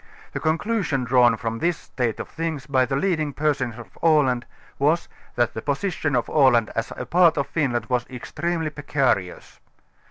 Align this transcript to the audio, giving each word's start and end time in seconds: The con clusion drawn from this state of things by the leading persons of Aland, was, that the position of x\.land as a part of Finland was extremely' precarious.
The 0.33 0.39
con 0.39 0.57
clusion 0.57 1.03
drawn 1.05 1.37
from 1.37 1.59
this 1.59 1.77
state 1.77 2.19
of 2.19 2.27
things 2.27 2.65
by 2.65 2.85
the 2.87 2.95
leading 2.95 3.33
persons 3.33 3.77
of 3.77 3.95
Aland, 4.01 4.47
was, 4.79 5.07
that 5.35 5.53
the 5.53 5.61
position 5.61 6.15
of 6.15 6.27
x\.land 6.27 6.71
as 6.75 6.91
a 6.97 7.05
part 7.05 7.37
of 7.37 7.45
Finland 7.45 7.85
was 7.85 8.07
extremely' 8.09 8.71
precarious. 8.71 9.59